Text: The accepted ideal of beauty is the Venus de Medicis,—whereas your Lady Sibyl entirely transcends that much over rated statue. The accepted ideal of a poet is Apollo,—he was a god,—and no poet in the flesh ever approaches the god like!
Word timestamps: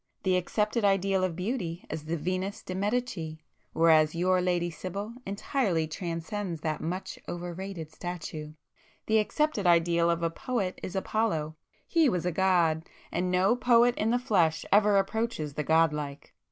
The 0.23 0.35
accepted 0.35 0.83
ideal 0.83 1.23
of 1.23 1.35
beauty 1.35 1.85
is 1.91 2.05
the 2.05 2.17
Venus 2.17 2.63
de 2.63 2.73
Medicis,—whereas 2.73 4.15
your 4.15 4.41
Lady 4.41 4.71
Sibyl 4.71 5.13
entirely 5.27 5.85
transcends 5.85 6.61
that 6.61 6.81
much 6.81 7.19
over 7.27 7.53
rated 7.53 7.91
statue. 7.91 8.53
The 9.05 9.19
accepted 9.19 9.67
ideal 9.67 10.09
of 10.09 10.23
a 10.23 10.31
poet 10.31 10.79
is 10.81 10.95
Apollo,—he 10.95 12.09
was 12.09 12.25
a 12.25 12.31
god,—and 12.31 13.29
no 13.29 13.55
poet 13.55 13.93
in 13.93 14.09
the 14.09 14.17
flesh 14.17 14.65
ever 14.71 14.97
approaches 14.97 15.53
the 15.53 15.63
god 15.63 15.93
like! 15.93 16.33